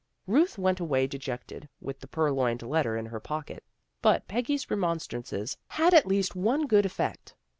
Ruth 0.25 0.57
went 0.57 0.79
away 0.79 1.05
dejected, 1.05 1.69
with 1.79 1.99
the 1.99 2.07
purloined 2.07 2.63
letter 2.63 2.97
in 2.97 3.05
her 3.05 3.19
pocket, 3.19 3.63
but 4.01 4.27
Peggy's 4.27 4.71
remonstrances 4.71 5.57
had 5.67 5.93
at 5.93 6.07
least 6.07 6.35
one 6.35 6.65
good 6.65 6.87
effect. 6.87 7.35